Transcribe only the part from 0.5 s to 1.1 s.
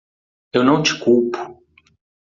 Eu não te